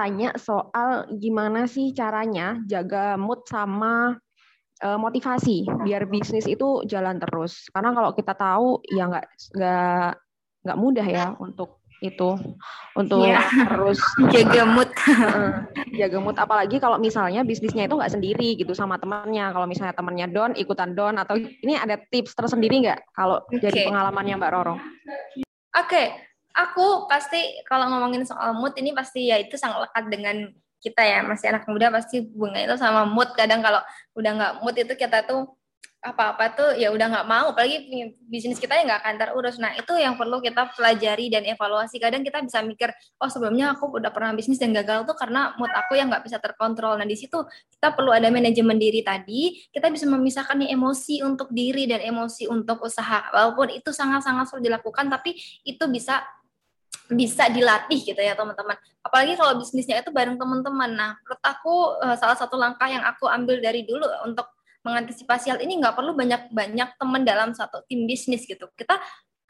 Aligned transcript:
tanya 0.00 0.32
soal 0.40 1.04
gimana 1.20 1.68
sih 1.68 1.92
caranya 1.92 2.56
jaga 2.64 3.20
mood 3.20 3.44
sama 3.44 4.16
uh, 4.80 4.96
motivasi 4.96 5.68
biar 5.84 6.08
bisnis 6.08 6.48
itu 6.48 6.80
jalan 6.88 7.20
terus. 7.20 7.68
Karena 7.68 7.92
kalau 7.92 8.16
kita 8.16 8.32
tahu 8.32 8.80
ya 8.88 9.12
nggak 9.12 9.26
nggak 9.60 10.10
nggak 10.64 10.78
mudah 10.80 11.04
ya 11.04 11.26
untuk 11.36 11.80
itu 12.00 12.32
untuk 12.96 13.28
yeah. 13.28 13.44
harus 13.68 14.00
jaga 14.34 14.64
mood 14.64 14.88
jaga 16.00 16.16
mood 16.16 16.36
apalagi 16.40 16.80
kalau 16.80 16.96
misalnya 16.96 17.44
bisnisnya 17.44 17.84
itu 17.84 17.92
nggak 17.92 18.16
sendiri 18.16 18.56
gitu 18.56 18.72
sama 18.72 18.96
temannya 18.96 19.52
kalau 19.52 19.68
misalnya 19.68 19.92
temannya 19.92 20.32
down 20.32 20.56
ikutan 20.56 20.96
down 20.96 21.20
atau 21.20 21.36
ini 21.36 21.76
ada 21.76 22.00
tips 22.08 22.32
tersendiri 22.32 22.88
nggak 22.88 23.04
kalau 23.12 23.44
okay. 23.44 23.60
dari 23.60 23.84
pengalamannya 23.84 24.40
Mbak 24.40 24.52
Roro? 24.56 24.74
Oke, 24.74 24.80
okay. 25.76 26.06
Aku 26.54 27.06
pasti 27.06 27.62
kalau 27.66 27.86
ngomongin 27.90 28.26
soal 28.26 28.54
mood 28.56 28.74
ini 28.78 28.90
pasti 28.90 29.30
ya 29.30 29.38
itu 29.38 29.54
sangat 29.54 29.88
lekat 29.88 30.04
dengan 30.10 30.36
kita 30.80 31.02
ya. 31.04 31.20
Masih 31.22 31.52
anak 31.52 31.68
muda 31.68 31.92
pasti 31.92 32.24
bunga 32.24 32.58
itu 32.58 32.74
sama 32.80 33.04
mood. 33.04 33.30
Kadang 33.36 33.60
kalau 33.60 33.80
udah 34.16 34.32
nggak 34.34 34.52
mood 34.64 34.76
itu 34.80 34.94
kita 34.96 35.22
tuh 35.28 35.54
apa-apa 36.00 36.56
tuh 36.56 36.70
ya 36.80 36.88
udah 36.88 37.12
nggak 37.12 37.28
mau. 37.28 37.52
Apalagi 37.52 37.84
bisnis 38.24 38.56
kita 38.56 38.72
ya 38.72 38.88
nggak 38.88 39.00
akan 39.04 39.14
terurus. 39.20 39.60
Nah 39.60 39.76
itu 39.76 39.92
yang 40.00 40.16
perlu 40.16 40.40
kita 40.40 40.72
pelajari 40.72 41.28
dan 41.28 41.44
evaluasi. 41.44 42.00
Kadang 42.00 42.24
kita 42.24 42.40
bisa 42.40 42.64
mikir 42.64 42.88
oh 43.20 43.28
sebelumnya 43.28 43.76
aku 43.76 44.00
udah 44.00 44.08
pernah 44.08 44.32
bisnis 44.32 44.56
dan 44.56 44.72
gagal 44.72 45.04
tuh 45.04 45.12
karena 45.12 45.52
mood 45.60 45.68
aku 45.76 46.00
yang 46.00 46.08
nggak 46.08 46.24
bisa 46.24 46.40
terkontrol. 46.40 46.96
Nah 46.96 47.04
di 47.04 47.20
situ 47.20 47.36
kita 47.76 47.92
perlu 47.92 48.16
ada 48.16 48.32
manajemen 48.32 48.80
diri 48.80 49.04
tadi. 49.04 49.60
Kita 49.68 49.92
bisa 49.92 50.08
memisahkan 50.08 50.56
nih 50.64 50.72
emosi 50.72 51.20
untuk 51.20 51.52
diri 51.52 51.84
dan 51.84 52.00
emosi 52.00 52.48
untuk 52.48 52.80
usaha. 52.80 53.28
Walaupun 53.36 53.68
itu 53.76 53.92
sangat-sangat 53.92 54.48
sulit 54.48 54.64
dilakukan 54.64 55.12
tapi 55.12 55.36
itu 55.68 55.84
bisa 55.92 56.24
bisa 57.10 57.50
dilatih 57.50 58.00
gitu 58.02 58.18
ya 58.18 58.38
teman-teman. 58.38 58.78
Apalagi 59.02 59.34
kalau 59.34 59.58
bisnisnya 59.58 60.00
itu 60.00 60.10
bareng 60.14 60.38
teman-teman. 60.38 60.90
Nah, 60.94 61.10
menurut 61.20 61.42
aku 61.42 61.74
eh, 62.06 62.16
salah 62.16 62.38
satu 62.38 62.54
langkah 62.54 62.86
yang 62.86 63.02
aku 63.02 63.26
ambil 63.26 63.58
dari 63.58 63.82
dulu 63.82 64.06
untuk 64.26 64.46
mengantisipasi 64.80 65.52
hal 65.52 65.60
ini 65.60 65.76
nggak 65.76 65.92
perlu 65.92 66.16
banyak-banyak 66.16 66.96
teman 66.96 67.22
dalam 67.26 67.50
satu 67.52 67.84
tim 67.84 68.08
bisnis 68.08 68.48
gitu. 68.48 68.70
Kita 68.72 68.96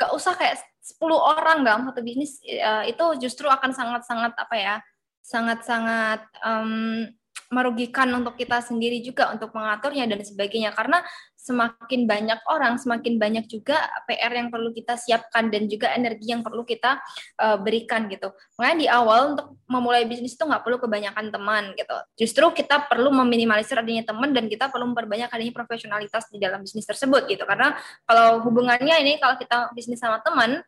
nggak 0.01 0.11
usah 0.17 0.33
kayak 0.33 0.57
10 0.81 1.13
orang 1.13 1.61
dalam 1.61 1.85
satu 1.85 2.01
bisnis 2.01 2.41
uh, 2.41 2.89
itu 2.89 3.05
justru 3.21 3.47
akan 3.47 3.71
sangat-sangat 3.77 4.33
apa 4.33 4.57
ya 4.57 4.75
sangat-sangat 5.21 6.25
um, 6.41 7.05
merugikan 7.53 8.09
untuk 8.17 8.39
kita 8.41 8.65
sendiri 8.65 9.05
juga 9.05 9.29
untuk 9.29 9.53
mengaturnya 9.53 10.09
dan 10.09 10.25
sebagainya 10.25 10.73
karena 10.73 11.05
semakin 11.41 12.05
banyak 12.05 12.41
orang 12.53 12.77
semakin 12.77 13.17
banyak 13.17 13.49
juga 13.49 13.81
PR 14.05 14.29
yang 14.37 14.53
perlu 14.53 14.77
kita 14.77 15.01
siapkan 15.01 15.49
dan 15.49 15.65
juga 15.73 15.97
energi 15.97 16.29
yang 16.29 16.45
perlu 16.45 16.69
kita 16.69 17.01
uh, 17.41 17.57
berikan 17.57 18.13
gitu. 18.13 18.29
Makanya 18.61 18.77
di 18.77 18.87
awal 18.93 19.21
untuk 19.35 19.57
memulai 19.65 20.05
bisnis 20.05 20.37
itu 20.37 20.45
nggak 20.45 20.61
perlu 20.61 20.77
kebanyakan 20.77 21.33
teman 21.33 21.73
gitu. 21.81 21.97
Justru 22.21 22.45
kita 22.53 22.85
perlu 22.85 23.09
meminimalisir 23.25 23.81
adanya 23.81 24.05
teman 24.05 24.37
dan 24.37 24.53
kita 24.53 24.69
perlu 24.69 24.93
memperbanyak 24.93 25.33
adanya 25.33 25.53
profesionalitas 25.57 26.29
di 26.29 26.37
dalam 26.37 26.61
bisnis 26.61 26.85
tersebut 26.85 27.25
gitu. 27.33 27.49
Karena 27.49 27.73
kalau 28.05 28.45
hubungannya 28.45 29.01
ini 29.01 29.17
kalau 29.17 29.41
kita 29.41 29.73
bisnis 29.73 29.99
sama 29.99 30.21
teman 30.21 30.61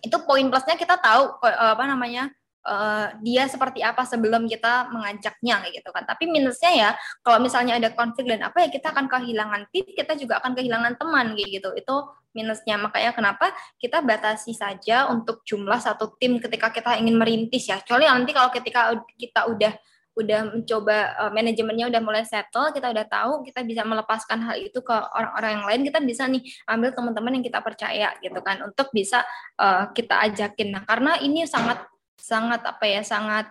itu 0.00 0.16
poin 0.24 0.46
plusnya 0.48 0.80
kita 0.80 0.96
tahu 0.96 1.36
apa 1.44 1.84
namanya 1.84 2.32
uh, 2.66 3.14
dia 3.24 3.46
seperti 3.48 3.80
apa 3.80 4.04
sebelum 4.04 4.48
kita 4.48 4.88
mengajaknya 4.92 5.64
gitu 5.72 5.88
kan. 5.92 6.04
Tapi 6.04 6.28
minusnya 6.28 6.72
ya 6.72 6.90
kalau 7.24 7.40
misalnya 7.40 7.76
ada 7.76 7.92
konflik 7.92 8.28
dan 8.28 8.44
apa 8.44 8.66
ya 8.66 8.68
kita 8.68 8.92
akan 8.92 9.06
kehilangan 9.08 9.62
tim, 9.72 9.86
kita 9.92 10.16
juga 10.16 10.40
akan 10.42 10.52
kehilangan 10.56 10.96
teman 11.00 11.36
gitu. 11.36 11.70
Itu 11.76 12.10
minusnya. 12.36 12.78
Makanya 12.78 13.12
kenapa 13.16 13.52
kita 13.80 14.04
batasi 14.04 14.54
saja 14.54 15.10
untuk 15.10 15.42
jumlah 15.46 15.78
satu 15.80 16.14
tim 16.20 16.38
ketika 16.38 16.70
kita 16.70 16.96
ingin 17.00 17.16
merintis 17.16 17.68
ya. 17.70 17.80
Kecuali 17.80 18.06
nanti 18.06 18.30
kalau 18.34 18.50
ketika 18.52 18.94
kita 19.16 19.50
udah 19.50 19.72
udah 20.18 20.40
mencoba 20.52 20.96
uh, 21.16 21.30
manajemennya 21.30 21.86
udah 21.86 22.02
mulai 22.02 22.24
settle, 22.26 22.74
kita 22.74 22.90
udah 22.90 23.06
tahu, 23.06 23.46
kita 23.46 23.62
bisa 23.62 23.86
melepaskan 23.86 24.42
hal 24.42 24.58
itu 24.58 24.82
ke 24.82 24.92
orang-orang 24.92 25.50
yang 25.56 25.64
lain, 25.70 25.80
kita 25.86 25.98
bisa 26.02 26.22
nih 26.26 26.42
ambil 26.66 26.90
teman-teman 26.92 27.38
yang 27.38 27.44
kita 27.46 27.60
percaya 27.62 28.08
gitu 28.18 28.40
kan 28.42 28.60
untuk 28.66 28.90
bisa 28.90 29.22
uh, 29.56 29.88
kita 29.94 30.18
ajakin. 30.28 30.74
Nah, 30.74 30.82
karena 30.82 31.16
ini 31.22 31.46
sangat 31.46 31.86
sangat 32.20 32.60
apa 32.68 32.84
ya 32.84 33.00
sangat 33.00 33.48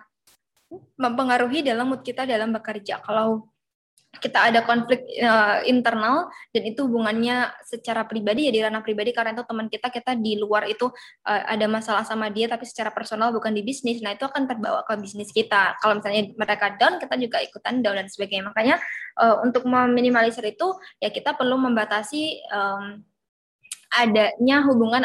mempengaruhi 0.94 1.66
dalam 1.66 1.90
mood 1.90 2.06
kita 2.06 2.22
dalam 2.22 2.54
bekerja. 2.54 3.02
Kalau 3.02 3.50
kita 4.18 4.50
ada 4.50 4.66
konflik 4.66 5.06
uh, 5.22 5.62
internal 5.62 6.26
dan 6.50 6.62
itu 6.66 6.82
hubungannya 6.82 7.46
secara 7.62 8.02
pribadi 8.02 8.50
ya 8.50 8.52
di 8.52 8.58
ranah 8.58 8.82
pribadi 8.82 9.14
karena 9.14 9.38
itu 9.38 9.46
teman 9.46 9.70
kita 9.70 9.86
kita 9.86 10.18
di 10.18 10.34
luar 10.34 10.66
itu 10.66 10.90
uh, 11.30 11.42
ada 11.46 11.70
masalah 11.70 12.02
sama 12.02 12.26
dia 12.26 12.50
tapi 12.50 12.66
secara 12.66 12.90
personal 12.90 13.30
bukan 13.30 13.54
di 13.54 13.62
bisnis 13.62 14.02
nah 14.02 14.10
itu 14.10 14.26
akan 14.26 14.50
terbawa 14.50 14.82
ke 14.82 14.98
bisnis 14.98 15.30
kita 15.30 15.78
kalau 15.78 16.02
misalnya 16.02 16.26
mereka 16.34 16.74
down 16.74 16.98
kita 16.98 17.14
juga 17.22 17.38
ikutan 17.38 17.86
down 17.86 18.02
dan 18.02 18.10
sebagainya 18.10 18.50
makanya 18.50 18.76
uh, 19.14 19.46
untuk 19.46 19.62
meminimalisir 19.62 20.42
itu 20.42 20.74
ya 20.98 21.14
kita 21.14 21.38
perlu 21.38 21.54
membatasi 21.70 22.50
um, 22.50 23.06
adanya 23.90 24.62
hubungan 24.70 25.02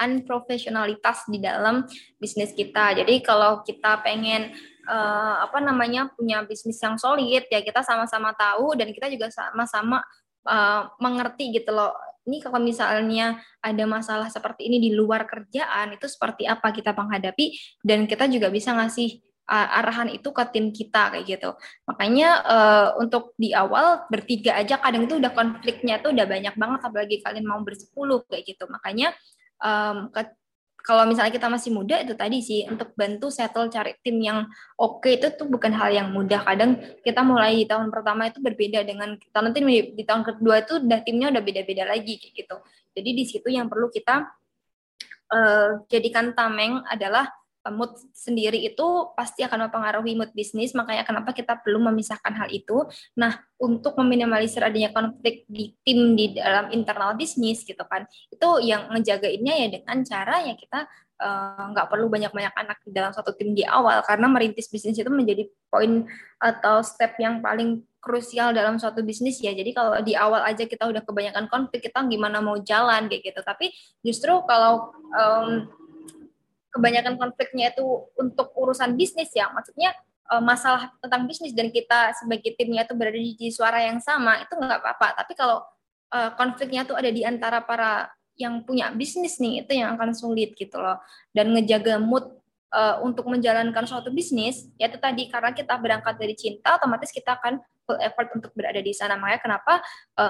unprofesionalitas 0.00 1.28
di 1.28 1.38
dalam 1.44 1.84
bisnis 2.16 2.56
kita. 2.56 2.96
Jadi 2.96 3.20
kalau 3.20 3.60
kita 3.60 4.00
pengen 4.00 4.56
uh, 4.88 5.44
apa 5.44 5.60
namanya 5.60 6.08
punya 6.16 6.40
bisnis 6.48 6.80
yang 6.80 6.96
solid 6.96 7.44
ya 7.52 7.60
kita 7.60 7.84
sama-sama 7.84 8.32
tahu 8.32 8.72
dan 8.80 8.96
kita 8.96 9.12
juga 9.12 9.28
sama-sama 9.28 10.00
uh, 10.48 10.88
mengerti 10.96 11.52
gitu 11.52 11.76
loh. 11.76 11.92
Ini 12.26 12.42
kalau 12.42 12.58
misalnya 12.58 13.38
ada 13.62 13.84
masalah 13.86 14.26
seperti 14.26 14.66
ini 14.66 14.82
di 14.82 14.90
luar 14.90 15.30
kerjaan 15.30 15.94
itu 15.94 16.10
seperti 16.10 16.42
apa 16.42 16.74
kita 16.74 16.90
menghadapi 16.90 17.54
dan 17.86 18.02
kita 18.10 18.26
juga 18.26 18.50
bisa 18.50 18.74
ngasih 18.74 19.25
arahan 19.46 20.10
itu 20.10 20.34
ke 20.34 20.42
tim 20.50 20.74
kita 20.74 21.14
kayak 21.14 21.24
gitu. 21.24 21.50
Makanya 21.86 22.28
uh, 22.42 22.88
untuk 22.98 23.32
di 23.38 23.54
awal 23.54 24.02
bertiga 24.10 24.58
aja 24.58 24.82
kadang 24.82 25.06
itu 25.06 25.22
udah 25.22 25.30
konfliknya 25.30 26.02
tuh 26.02 26.10
udah 26.10 26.26
banyak 26.26 26.54
banget 26.58 26.80
apalagi 26.82 27.16
kalian 27.22 27.46
mau 27.46 27.62
bersepuluh 27.62 28.26
kayak 28.26 28.42
gitu. 28.42 28.66
Makanya 28.66 29.14
um, 29.62 30.10
ke, 30.10 30.34
kalau 30.82 31.02
misalnya 31.06 31.34
kita 31.34 31.50
masih 31.50 31.70
muda 31.74 31.98
itu 31.98 32.14
tadi 32.14 32.38
sih 32.42 32.66
untuk 32.66 32.94
bantu 32.94 33.26
settle 33.26 33.66
cari 33.70 33.98
tim 34.02 34.22
yang 34.22 34.46
oke 34.78 35.02
okay, 35.02 35.18
itu 35.18 35.34
tuh 35.34 35.46
bukan 35.46 35.70
hal 35.74 35.94
yang 35.94 36.10
mudah. 36.10 36.42
Kadang 36.42 36.78
kita 37.02 37.22
mulai 37.22 37.58
di 37.58 37.66
tahun 37.66 37.90
pertama 37.90 38.30
itu 38.30 38.38
berbeda 38.42 38.82
dengan 38.82 39.14
kita 39.18 39.38
nanti 39.42 39.62
di 39.94 40.04
tahun 40.06 40.22
kedua 40.26 40.62
itu 40.62 40.82
udah 40.82 41.00
timnya 41.06 41.30
udah 41.34 41.42
beda-beda 41.42 41.86
lagi 41.86 42.18
kayak 42.18 42.34
gitu. 42.34 42.56
Jadi 42.98 43.10
di 43.14 43.24
situ 43.26 43.48
yang 43.50 43.70
perlu 43.70 43.90
kita 43.90 44.26
uh, 45.30 45.86
jadikan 45.90 46.34
tameng 46.34 46.82
adalah 46.86 47.30
mood 47.72 47.96
sendiri 48.14 48.60
itu 48.62 48.86
pasti 49.14 49.42
akan 49.42 49.68
mempengaruhi 49.68 50.14
mood 50.14 50.30
bisnis, 50.36 50.74
makanya 50.76 51.06
kenapa 51.06 51.32
kita 51.32 51.58
perlu 51.60 51.82
memisahkan 51.82 52.32
hal 52.34 52.48
itu. 52.52 52.86
Nah, 53.18 53.38
untuk 53.56 53.96
meminimalisir 53.96 54.60
adanya 54.60 54.92
konflik 54.92 55.48
di 55.48 55.72
tim 55.82 56.14
di 56.14 56.36
dalam 56.36 56.70
internal 56.70 57.16
bisnis 57.16 57.64
gitu 57.64 57.82
kan, 57.88 58.04
itu 58.28 58.48
yang 58.62 58.92
ngejagainnya 58.92 59.54
ya 59.66 59.68
dengan 59.80 59.96
cara 60.04 60.44
ya 60.44 60.54
kita 60.54 60.84
eh, 61.16 61.62
nggak 61.72 61.86
uh, 61.86 61.90
perlu 61.90 62.06
banyak-banyak 62.12 62.54
anak 62.54 62.78
di 62.84 62.92
dalam 62.92 63.10
satu 63.10 63.32
tim 63.32 63.56
di 63.56 63.64
awal, 63.64 64.04
karena 64.04 64.28
merintis 64.28 64.68
bisnis 64.68 64.98
itu 64.98 65.08
menjadi 65.08 65.48
poin 65.72 66.04
atau 66.36 66.84
step 66.84 67.16
yang 67.16 67.40
paling 67.40 67.82
krusial 68.06 68.54
dalam 68.54 68.78
suatu 68.78 69.02
bisnis 69.02 69.42
ya. 69.42 69.50
Jadi 69.50 69.74
kalau 69.74 69.98
di 69.98 70.14
awal 70.14 70.46
aja 70.46 70.62
kita 70.62 70.86
udah 70.86 71.02
kebanyakan 71.02 71.50
konflik, 71.50 71.90
kita 71.90 72.06
gimana 72.06 72.38
mau 72.38 72.54
jalan 72.62 73.10
kayak 73.10 73.34
gitu. 73.34 73.40
Tapi 73.42 73.74
justru 74.06 74.30
kalau 74.46 74.94
um, 75.10 75.66
kebanyakan 76.76 77.16
konfliknya 77.16 77.72
itu 77.72 78.12
untuk 78.20 78.52
urusan 78.52 78.92
bisnis 79.00 79.32
ya, 79.32 79.48
maksudnya 79.48 79.96
uh, 80.28 80.42
masalah 80.44 80.92
tentang 81.00 81.24
bisnis 81.24 81.56
dan 81.56 81.72
kita 81.72 82.12
sebagai 82.20 82.52
timnya 82.54 82.84
itu 82.84 82.92
berada 82.92 83.16
di, 83.16 83.48
suara 83.48 83.80
yang 83.80 83.98
sama 84.02 84.44
itu 84.44 84.52
nggak 84.52 84.80
apa-apa. 84.84 85.24
Tapi 85.24 85.32
kalau 85.32 85.64
uh, 86.12 86.30
konfliknya 86.36 86.84
itu 86.84 86.94
ada 86.94 87.10
di 87.10 87.22
antara 87.24 87.64
para 87.64 88.12
yang 88.36 88.60
punya 88.68 88.92
bisnis 88.92 89.40
nih 89.40 89.64
itu 89.64 89.72
yang 89.80 89.96
akan 89.96 90.12
sulit 90.12 90.52
gitu 90.52 90.76
loh. 90.76 91.00
Dan 91.32 91.56
ngejaga 91.56 91.96
mood 91.96 92.28
uh, 92.76 93.00
untuk 93.00 93.24
menjalankan 93.32 93.88
suatu 93.88 94.12
bisnis 94.12 94.68
ya 94.76 94.92
itu 94.92 95.00
tadi 95.00 95.32
karena 95.32 95.56
kita 95.56 95.72
berangkat 95.80 96.20
dari 96.20 96.36
cinta 96.36 96.76
otomatis 96.76 97.08
kita 97.08 97.40
akan 97.40 97.64
full 97.88 97.96
effort 98.04 98.28
untuk 98.36 98.52
berada 98.52 98.82
di 98.84 98.92
sana. 98.92 99.16
Makanya 99.16 99.40
kenapa 99.40 99.74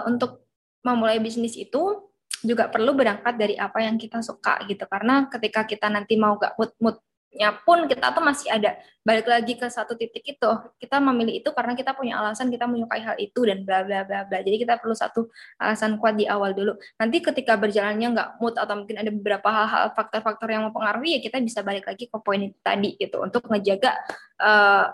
untuk 0.06 0.44
memulai 0.84 1.18
bisnis 1.18 1.56
itu 1.56 2.06
juga 2.46 2.70
perlu 2.70 2.94
berangkat 2.94 3.34
dari 3.34 3.58
apa 3.58 3.82
yang 3.82 3.98
kita 3.98 4.22
suka 4.22 4.62
gitu. 4.70 4.86
Karena 4.86 5.26
ketika 5.26 5.66
kita 5.66 5.90
nanti 5.90 6.14
mau 6.14 6.38
gak 6.38 6.54
mood 6.56 6.72
moodnya 6.80 7.52
pun 7.66 7.84
kita 7.84 8.16
tuh 8.16 8.24
masih 8.24 8.48
ada 8.48 8.80
balik 9.04 9.28
lagi 9.28 9.58
ke 9.58 9.66
satu 9.66 9.98
titik 9.98 10.24
itu. 10.24 10.50
Kita 10.80 11.02
memilih 11.02 11.42
itu 11.42 11.50
karena 11.52 11.74
kita 11.74 11.92
punya 11.92 12.16
alasan 12.22 12.48
kita 12.48 12.64
menyukai 12.64 13.02
hal 13.02 13.16
itu 13.18 13.44
dan 13.44 13.66
bla 13.66 13.82
bla 13.82 14.06
bla 14.06 14.24
bla. 14.24 14.38
Jadi 14.40 14.56
kita 14.62 14.78
perlu 14.78 14.94
satu 14.94 15.28
alasan 15.60 15.98
kuat 16.00 16.16
di 16.16 16.24
awal 16.24 16.54
dulu. 16.54 16.78
Nanti 16.96 17.20
ketika 17.20 17.58
berjalannya 17.60 18.08
nggak 18.14 18.28
mood 18.40 18.56
atau 18.56 18.74
mungkin 18.78 18.96
ada 19.02 19.10
beberapa 19.12 19.48
hal-hal 19.52 19.92
faktor-faktor 19.92 20.48
yang 20.48 20.70
mempengaruhi 20.70 21.18
ya 21.18 21.20
kita 21.20 21.42
bisa 21.42 21.60
balik 21.60 21.84
lagi 21.84 22.08
ke 22.08 22.16
poin 22.22 22.40
itu 22.40 22.58
tadi 22.62 22.96
gitu. 22.96 23.20
Untuk 23.20 23.44
ngejaga 23.50 23.92
uh, 24.40 24.86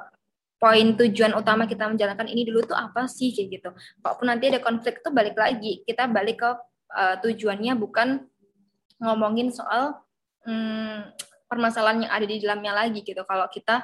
poin 0.63 0.95
tujuan 0.95 1.35
utama 1.35 1.67
kita 1.67 1.91
menjalankan 1.91 2.31
ini 2.31 2.47
dulu 2.47 2.63
tuh 2.63 2.79
apa 2.79 3.11
sih 3.11 3.35
kayak 3.35 3.49
gitu. 3.51 3.71
Kalaupun 3.99 4.31
nanti 4.31 4.47
ada 4.47 4.63
konflik 4.63 5.03
tuh 5.03 5.11
balik 5.11 5.35
lagi, 5.35 5.83
kita 5.83 6.07
balik 6.07 6.39
ke 6.39 6.51
uh, 6.95 7.17
tujuannya 7.21 7.73
bukan 7.77 8.25
ngomongin 9.03 9.51
soal 9.51 9.99
hmm, 10.47 11.13
permasalahan 11.51 12.07
yang 12.07 12.13
ada 12.13 12.27
di 12.29 12.37
dalamnya 12.39 12.73
lagi 12.73 13.01
gitu. 13.03 13.21
Kalau 13.27 13.47
kita 13.51 13.83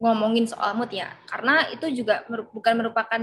ngomongin 0.00 0.48
soal 0.48 0.72
mood 0.78 0.88
ya. 0.94 1.12
Karena 1.28 1.68
itu 1.68 1.90
juga 1.92 2.24
bukan 2.28 2.74
merupakan 2.80 3.22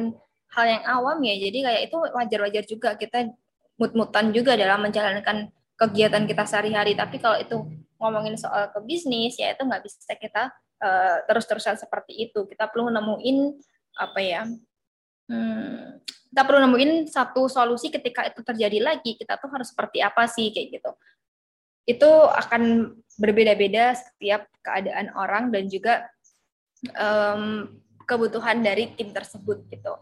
hal 0.53 0.65
yang 0.65 0.83
awam 0.85 1.17
ya. 1.25 1.35
Jadi 1.49 1.57
kayak 1.65 1.81
itu 1.89 1.97
wajar-wajar 1.97 2.63
juga 2.69 2.89
kita 2.93 3.33
mut-mutan 3.77 4.29
juga 4.33 4.53
dalam 4.53 4.85
menjalankan 4.85 5.49
kegiatan 5.77 6.23
kita 6.29 6.43
sehari-hari. 6.45 6.93
Tapi 6.93 7.17
kalau 7.17 7.37
itu 7.41 7.57
ngomongin 7.97 8.37
soal 8.37 8.69
ke 8.69 8.79
bisnis 8.85 9.41
ya 9.41 9.57
itu 9.57 9.65
nggak 9.65 9.81
bisa 9.81 10.13
kita 10.13 10.53
uh, 10.81 11.17
terus-terusan 11.25 11.81
seperti 11.81 12.29
itu. 12.29 12.45
Kita 12.45 12.69
perlu 12.69 12.93
nemuin 12.93 13.57
apa 13.97 14.19
ya 14.21 14.45
hmm, 15.25 16.05
kita 16.29 16.41
perlu 16.43 16.59
nemuin 16.67 17.07
satu 17.07 17.47
solusi 17.47 17.91
ketika 17.91 18.27
itu 18.27 18.43
terjadi 18.43 18.79
lagi 18.83 19.15
kita 19.15 19.39
tuh 19.39 19.49
harus 19.51 19.71
seperti 19.71 20.03
apa 20.03 20.27
sih 20.27 20.51
kayak 20.51 20.79
gitu 20.79 20.91
itu 21.87 22.11
akan 22.27 22.93
berbeda-beda 23.15 23.95
setiap 23.95 24.45
keadaan 24.59 25.07
orang 25.15 25.49
dan 25.55 25.71
juga 25.71 26.05
um, 26.99 27.71
kebutuhan 28.03 28.59
dari 28.59 28.91
tim 28.95 29.15
tersebut 29.15 29.67
gitu. 29.71 29.95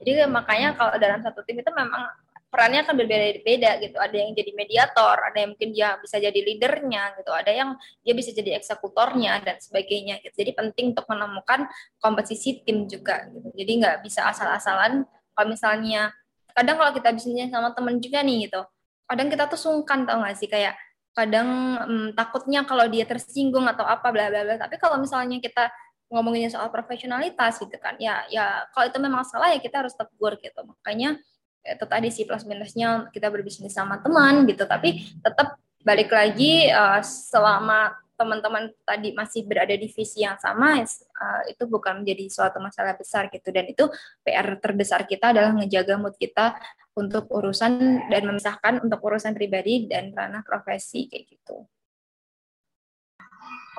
Jadi 0.00 0.24
makanya 0.28 0.76
kalau 0.76 0.96
dalam 0.96 1.20
satu 1.20 1.44
tim 1.44 1.60
itu 1.60 1.68
memang 1.72 2.08
perannya 2.48 2.82
akan 2.82 2.96
berbeda-beda 2.96 3.76
gitu. 3.84 3.96
Ada 4.00 4.16
yang 4.16 4.32
jadi 4.32 4.52
mediator, 4.56 5.16
ada 5.16 5.38
yang 5.38 5.52
mungkin 5.52 5.70
dia 5.76 5.96
bisa 6.00 6.16
jadi 6.16 6.34
leadernya 6.34 7.20
gitu, 7.20 7.30
ada 7.30 7.52
yang 7.52 7.76
dia 8.00 8.14
bisa 8.16 8.32
jadi 8.32 8.56
eksekutornya 8.56 9.44
dan 9.44 9.56
sebagainya. 9.60 10.24
Gitu. 10.24 10.34
Jadi 10.34 10.52
penting 10.56 10.96
untuk 10.96 11.04
menemukan 11.08 11.68
komposisi 12.00 12.64
tim 12.64 12.88
juga 12.88 13.28
gitu. 13.28 13.48
Jadi 13.52 13.72
nggak 13.80 13.96
bisa 14.04 14.28
asal-asalan. 14.28 15.04
Kalau 15.34 15.46
misalnya 15.48 16.10
kadang 16.52 16.76
kalau 16.76 16.92
kita 16.92 17.14
bisnisnya 17.14 17.48
sama 17.48 17.70
temen 17.72 18.02
juga 18.02 18.20
nih 18.20 18.50
gitu, 18.50 18.60
kadang 19.06 19.28
kita 19.30 19.44
tuh 19.46 19.60
sungkan 19.60 20.04
tau 20.04 20.22
gak 20.22 20.36
sih? 20.38 20.50
Kayak 20.50 20.74
kadang 21.14 21.48
hmm, 21.84 22.08
takutnya 22.14 22.62
kalau 22.62 22.86
dia 22.86 23.02
tersinggung 23.06 23.66
atau 23.66 23.82
apa 23.86 24.08
bla 24.14 24.30
bla 24.30 24.46
bla. 24.46 24.56
Tapi 24.58 24.76
kalau 24.78 24.98
misalnya 25.02 25.42
kita 25.42 25.70
ngomonginnya 26.10 26.50
soal 26.50 26.74
profesionalitas 26.74 27.62
gitu 27.62 27.78
kan 27.78 27.94
ya 28.02 28.26
ya 28.26 28.66
kalau 28.74 28.90
itu 28.90 28.98
memang 28.98 29.22
salah 29.22 29.54
ya 29.54 29.62
kita 29.62 29.86
harus 29.86 29.94
tegur 29.94 30.38
gitu. 30.42 30.60
Makanya 30.66 31.18
itu 31.60 31.84
tadi 31.86 32.08
sih 32.08 32.24
plus 32.24 32.48
minusnya 32.48 33.10
kita 33.14 33.30
berbisnis 33.30 33.74
sama 33.74 33.98
teman 34.02 34.46
gitu. 34.46 34.66
Tapi 34.66 35.06
tetap 35.22 35.58
balik 35.80 36.12
lagi 36.12 36.68
uh, 36.68 37.00
selama 37.04 37.94
teman-teman 38.20 38.68
tadi 38.84 39.16
masih 39.16 39.48
berada 39.48 39.72
di 39.72 39.88
visi 39.88 40.20
yang 40.20 40.36
sama 40.36 40.84
uh, 40.84 41.42
itu 41.48 41.64
bukan 41.64 42.04
menjadi 42.04 42.28
suatu 42.28 42.60
masalah 42.60 42.92
besar 42.92 43.32
gitu 43.32 43.48
dan 43.48 43.64
itu 43.64 43.88
PR 44.20 44.60
terbesar 44.60 45.08
kita 45.08 45.32
adalah 45.32 45.56
ngejaga 45.56 45.96
mood 45.96 46.20
kita 46.20 46.60
untuk 46.92 47.32
urusan 47.32 48.04
dan 48.12 48.22
memisahkan 48.28 48.84
untuk 48.84 49.00
urusan 49.00 49.32
pribadi 49.32 49.88
dan 49.88 50.12
ranah 50.12 50.44
profesi 50.44 51.08
kayak 51.08 51.32
gitu. 51.32 51.64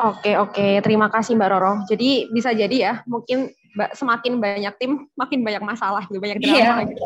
Oke, 0.01 0.33
oke. 0.39 0.81
Terima 0.81 1.13
kasih 1.13 1.37
Mbak 1.37 1.49
Roro. 1.53 1.73
Jadi 1.85 2.31
bisa 2.33 2.49
jadi 2.55 2.73
ya, 2.73 2.93
mungkin 3.05 3.53
semakin 3.93 4.41
banyak 4.41 4.73
tim, 4.81 5.05
makin 5.13 5.45
banyak 5.45 5.61
masalah, 5.61 6.09
gitu, 6.09 6.17
banyak 6.17 6.41
drama 6.41 6.81
iya. 6.81 6.89
gitu. 6.89 7.05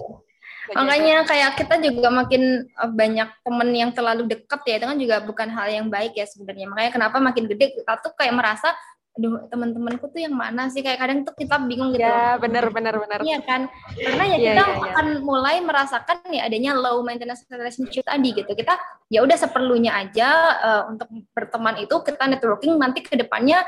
Makanya 0.74 1.28
kayak 1.30 1.52
kita 1.60 1.76
juga 1.84 2.10
makin 2.10 2.66
eh, 2.66 2.92
banyak 2.92 3.30
temen 3.46 3.70
yang 3.76 3.92
terlalu 3.94 4.26
dekat 4.26 4.62
ya, 4.66 4.76
itu 4.82 4.86
kan 4.90 4.98
juga 4.98 5.16
bukan 5.22 5.48
hal 5.54 5.68
yang 5.70 5.88
baik 5.92 6.18
ya 6.18 6.26
sebenarnya. 6.26 6.66
Makanya 6.72 6.92
kenapa 6.96 7.18
makin 7.22 7.46
gede 7.46 7.78
kita 7.78 8.02
tuh 8.02 8.16
kayak 8.18 8.34
merasa 8.34 8.74
aduh 9.16 9.48
teman-temanku 9.48 10.12
tuh 10.12 10.28
yang 10.28 10.36
mana 10.36 10.68
sih? 10.68 10.84
Kayak 10.84 11.00
kadang 11.00 11.20
tuh 11.24 11.32
kita 11.40 11.56
bingung 11.64 11.96
gitu. 11.96 12.04
Ya 12.04 12.36
benar 12.36 12.68
benar 12.68 13.00
benar 13.00 13.24
iya 13.24 13.40
kan? 13.40 13.72
Karena 13.96 14.24
ya 14.28 14.38
iya, 14.38 14.52
kita 14.52 14.64
ya, 14.64 14.68
ya, 14.68 14.76
ya. 14.76 14.86
akan 14.92 15.08
mulai 15.24 15.56
merasakan 15.64 16.18
ya 16.36 16.42
adanya 16.52 16.76
low 16.76 17.00
maintenance 17.00 17.48
relationship 17.48 18.04
tadi 18.04 18.36
gitu. 18.36 18.52
Kita 18.52 18.76
ya 19.08 19.24
udah 19.24 19.38
seperlunya 19.40 19.96
aja 19.96 20.30
uh, 20.60 20.84
untuk 20.92 21.08
berteman 21.32 21.80
itu 21.80 21.96
kita 22.04 22.28
networking 22.28 22.76
nanti 22.76 23.00
ke 23.08 23.16
depannya 23.16 23.64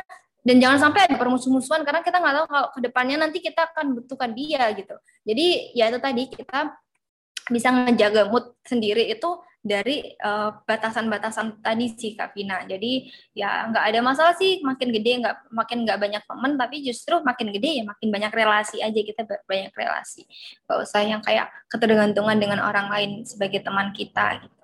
dan 0.47 0.63
jangan 0.63 0.79
sampai 0.79 1.11
ada 1.11 1.15
permusuh-musuhan 1.19 1.83
karena 1.83 1.99
kita 1.99 2.23
nggak 2.23 2.35
tahu 2.39 2.45
kalau 2.47 2.67
ke 2.71 2.79
depannya 2.87 3.15
nanti 3.19 3.43
kita 3.43 3.67
akan 3.67 3.99
butuhkan 3.99 4.31
dia 4.31 4.63
gitu. 4.79 4.95
Jadi 5.27 5.75
ya 5.75 5.91
itu 5.91 5.99
tadi 5.99 6.23
kita 6.31 6.71
bisa 7.51 7.71
ngejaga 7.71 8.29
mood 8.31 8.55
sendiri 8.63 9.07
itu 9.11 9.29
dari 9.67 10.15
eh, 10.15 10.49
batasan-batasan 10.63 11.59
tadi 11.59 11.91
sih 11.91 12.15
Kak 12.15 12.31
Vina. 12.31 12.63
Jadi 12.63 13.11
ya 13.35 13.67
nggak 13.67 13.85
ada 13.91 13.99
masalah 13.99 14.33
sih 14.39 14.63
makin 14.63 14.95
gede 14.95 15.19
nggak 15.19 15.51
makin 15.51 15.83
nggak 15.83 15.99
banyak 15.99 16.23
temen 16.23 16.51
tapi 16.55 16.75
justru 16.87 17.19
makin 17.19 17.51
gede 17.51 17.69
ya 17.81 17.83
makin 17.83 18.07
banyak 18.07 18.31
relasi 18.31 18.79
aja 18.79 18.99
kita 19.03 19.21
banyak 19.43 19.73
relasi. 19.75 20.23
Gak 20.63 20.77
usah 20.87 21.01
yang 21.03 21.19
kayak 21.19 21.51
ketergantungan 21.67 22.39
dengan 22.39 22.63
orang 22.63 22.87
lain 22.87 23.11
sebagai 23.27 23.59
teman 23.61 23.91
kita 23.91 24.39
gitu. 24.47 24.56